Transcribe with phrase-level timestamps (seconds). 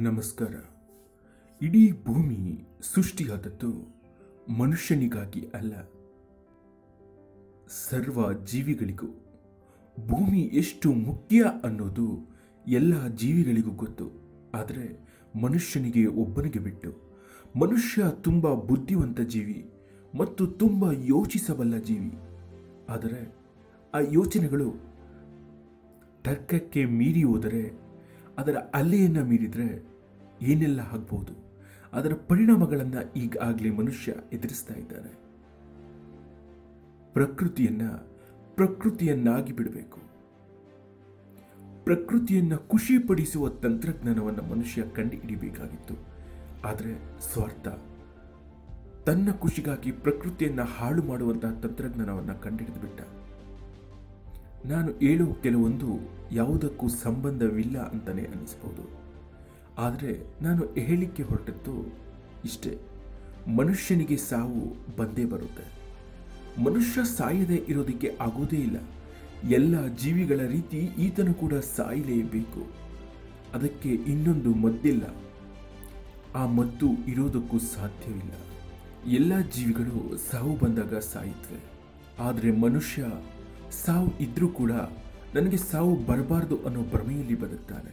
[0.00, 0.54] ನಮಸ್ಕಾರ.
[1.62, 3.70] ಇಡೀ ಭೂಮಿ ಸೃಷ್ಟಿಯಾದದ್ದು
[4.52, 5.74] ಮನುಷ್ಯನಿಗಾಗಿ ಅಲ್ಲ.
[7.68, 9.06] ಸರ್ವ ಜೀವಿಗಳಿಗೂ
[10.06, 12.28] ಭೂಮಿ ಎಷ್ಟು ಮುಖ್ಯ ಅನ್ನೋದು
[12.66, 14.10] ಎಲ್ಲ ಜೀವಿಗಳಿಗೂ ಗೊತ್ತು.
[14.54, 14.98] ಆದರೆ
[15.42, 16.90] ಮನುಷ್ಯನಿಗೆ ಒಬ್ಬನಿಗೆ ಬಿಟ್ಟು
[17.56, 19.70] ಮನುಷ್ಯ ತುಂಬ ಬುದ್ಧಿವಂತ ಜೀವಿ
[20.14, 22.12] ಮತ್ತು ತುಂಬ ಯೋಚಿಸಬಲ್ಲ ಜೀವಿ.
[22.88, 23.36] ಆದರೆ
[23.94, 24.72] ಆ ಯೋಚನೆಗಳು
[26.24, 27.89] ತರ್ಕಕ್ಕೆ ಮೀರಿ ಹೋದರೆ
[28.40, 29.84] ಅದರ ಅಲೆಯನ್ನು ಮೀರಿದರೆ
[30.42, 31.32] ಏನೆಲ್ಲ ಆಗ್ಬೋದು?
[31.92, 35.20] ಅದರ ಪರಿಣಾಮಗಳನ್ನು ಈಗಾಗಲೇ ಮನುಷ್ಯ ಎದುರಿಸ್ತಾ ಇದ್ದಾನೆ
[37.12, 38.10] ಪ್ರಕೃತಿಯನ್ನು
[38.54, 40.00] ಪ್ರಕೃತಿಯನ್ನಾಗಿ ಬಿಡಬೇಕು.
[41.84, 45.94] ಪ್ರಕೃತಿಯನ್ನು ಖುಷಿಪಡಿಸುವ ತಂತ್ರಜ್ಞಾನವನ್ನು ಮನುಷ್ಯ ಕಂಡುಹಿಡಿಬೇಕಾಗಿತ್ತು.
[46.64, 47.68] ಆದರೆ ಸ್ವಾರ್ಥ.
[49.06, 53.00] ತನ್ನ ಖುಷಿಗಾಗಿ ಪ್ರಕೃತಿಯನ್ನು ಹಾಳು ಮಾಡುವಂತಹ ತಂತ್ರಜ್ಞಾನವನ್ನು ಕಂಡುಹಿಡಿದು ಬಿಟ್ಟ
[54.66, 55.86] ನಾನು ಹೇಳುವ ಕೆಲವೊಂದು
[56.32, 59.00] ಯಾವುದಕ್ಕೂ ಸಂಬಂಧವಿಲ್ಲ ಅಂತಲೇ ಅನಿಸ್ಬೋದು
[59.78, 61.92] ಆದರೆ ನಾನು ಹೇಳಿಕೆ ಹೊರಟದ್ದು
[62.44, 62.78] ಇಷ್ಟೇ.
[63.56, 65.80] ಮನುಷ್ಯನಿಗೆ ಸಾವು ಬಂದೇ ಬರುತ್ತೆ.
[66.62, 68.76] ಮನುಷ್ಯ ಸಾಯದೆ ಇರೋದಕ್ಕೆ ಆಗೋದೇ ಇಲ್ಲ.
[69.50, 72.66] ಎಲ್ಲ ಜೀವಿಗಳ ರೀತಿ ಈತನು ಕೂಡ ಸಾಯಲೇಬೇಕು.
[73.54, 75.14] ಅದಕ್ಕೆ ಇನ್ನೊಂದು ಮದ್ದಿಲ್ಲ.
[76.34, 78.32] ಆ ಮದ್ದು ಇರೋದಕ್ಕೂ ಸಾಧ್ಯವಿಲ್ಲ.
[79.06, 81.58] ಎಲ್ಲ ಜೀವಿಗಳು ಸಾವು ಬಂದಾಗ ಸಾಯಿತ್ವೆ
[82.18, 83.04] ಆದರೆ ಮನುಷ್ಯ
[83.70, 84.72] ಸಾವು ಇದ್ರೂ ಕೂಡ
[85.34, 87.92] ನನಗೆ ಸಾವು ಬರಬಾರ್ದು ಅನ್ನೋ ಭ್ರಮೆಯಲ್ಲಿ ಬದುಕ್ತಾನೆ.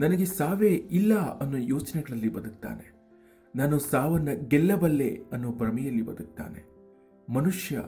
[0.00, 2.86] ನನಗೆ ಸಾವೇ ಇಲ್ಲ ಅನ್ನೋ ಯೋಚನೆಗಳಲ್ಲಿ ಬದುಕ್ತಾನೆ.
[3.54, 6.60] ನಾನು ಸಾವನ್ನ ಗೆಲ್ಲಬಲ್ಲೆ ಅನ್ನೋ ಭ್ರಮೆಯಲ್ಲಿ ಬದುಕ್ತಾನೆ.
[7.28, 7.82] ಮನುಷ್ಯ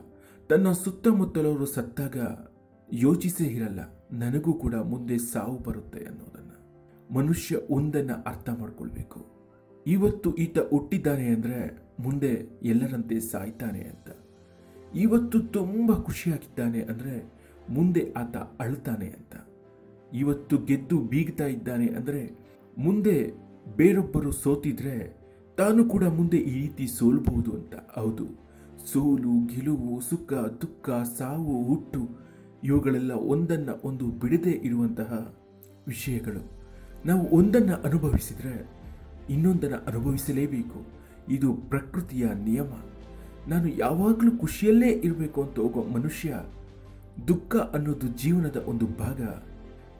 [0.50, 2.16] ತನ್ನ ಸುತ್ತಮುತ್ತಲವರು ಸತ್ತಾಗ
[2.88, 3.80] ಯೋಚಿಸೇ ಇರಲ್ಲ,
[4.12, 6.58] ನನಗೂ ಕೂಡ ಮುಂದೆ ಸಾವು ಬರುತ್ತೆ ಅನ್ನೋದನ್ನು.
[7.14, 9.20] ಮನುಷ್ಯ ಒಂದನ್ನು ಅರ್ಥ ಮಾಡ್ಕೊಳ್ಬೇಕು.
[9.86, 11.58] ಇವತ್ತು ಈತ ಹುಟ್ಟಿದ್ದಾನೆ ಅಂದರೆ
[12.00, 12.32] ಮುಂದೆ
[12.62, 14.08] ಎಲ್ಲರಂತೆ ಸಾಯ್ತಾನೆ ಅಂತ.
[14.94, 17.14] ಇವತ್ತು ತುಂಬ ಖುಷಿಯಾಗಿದ್ದಾನೆ ಅಂದರೆ
[17.70, 19.34] ಮುಂದೆ ಆತ ಅಳ್ತಾನೆ ಅಂತ.
[20.12, 22.22] ಇವತ್ತು ಗೆದ್ದು ಬೀಗ್ತಾ ಇದ್ದಾನೆ ಅಂದರೆ
[22.78, 23.16] ಮುಂದೆ
[23.76, 24.96] ಬೇರೊಬ್ಬರು ಸೋತಿದ್ರೆ
[25.56, 27.74] ತಾನು ಕೂಡ ಮುಂದೆ ಈ ರೀತಿ ಸೋಲ್ಬಹುದು ಅಂತ.
[27.98, 28.26] ಹೌದು,
[28.92, 32.02] ಸೋಲು, ಗೆಲುವು, ಸುಖ, ದುಃಖ, ಸಾವು, ಹುಟ್ಟು
[32.62, 35.12] ಇವುಗಳೆಲ್ಲ ಒಂದನ್ನು ಒಂದು ಬಿಡದೆ ಇರುವಂತಹ
[35.86, 36.42] ವಿಷಯಗಳು.
[37.06, 38.54] ನಾವು ಒಂದನ್ನು ಅನುಭವಿಸಿದರೆ
[39.30, 40.78] ಇನ್ನೊಂದನ್ನು ಅನುಭವಿಸಲೇಬೇಕು.
[41.28, 42.72] ಇದು ಪ್ರಕೃತಿಯ ನಿಯಮ.
[43.48, 46.34] ನಾನು ಯಾವಾಗಲೂ ಖುಷಿಯಲ್ಲೇ ಇರಬೇಕು ಅಂತ ಹೋಗೋ ಮನುಷ್ಯ,
[47.28, 49.20] ದುಃಖ ಅನ್ನೋದು ಜೀವನದ ಒಂದು ಭಾಗ,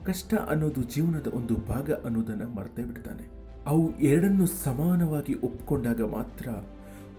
[0.05, 3.29] ಕಷ್ಟ ಅನ್ನೋದು ಜೀವನದ ಒಂದು ಭಾಗ ಅನ್ನೋದನ್ನು ಮರ್ತೇ ಬಿಡ್ತಾನೆ.
[3.65, 6.49] ಅವು ಎರಡನ್ನು ಸಮಾನವಾಗಿ ಒಪ್ಪಿಕೊಂಡಾಗ ಮಾತ್ರ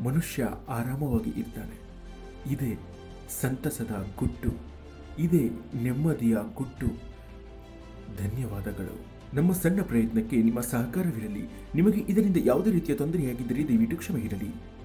[0.04, 1.76] ಮನುಷ್ಯ ಆರಾಮವಾಗಿ ಇರ್ತಾನೆ.
[2.52, 2.78] ಇದೇ
[3.40, 4.50] ಸಂತಸದ ಗುಟ್ಟು,
[5.18, 5.50] ಇದೇ
[5.82, 6.86] ನೆಮ್ಮದಿಯ ಗುಟ್ಟು.
[8.18, 9.16] ಧನ್ಯವಾದಗಳು.
[9.36, 11.44] ನಮ್ಮ ಸಣ್ಣ ಪ್ರಯತ್ನಕ್ಕೆ ನಿಮ್ಮ ಸಹಕಾರವಿರಲಿ.
[11.74, 14.75] ನಿಮಗೆ ಇದರಿಂದ ಯಾವುದೇ ರೀತಿಯ ತೊಂದರೆಯಾಗಿದ್ದರೆ ದಯವಿಟ್ಟು ಕ್ಷಮೆ ಇರಲಿ.